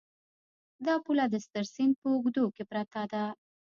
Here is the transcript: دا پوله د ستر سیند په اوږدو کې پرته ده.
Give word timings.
دا 0.85 0.95
پوله 1.05 1.25
د 1.29 1.35
ستر 1.45 1.65
سیند 1.73 1.93
په 2.01 2.07
اوږدو 2.13 2.43
کې 2.55 2.63
پرته 2.71 3.01
ده. 3.11 3.23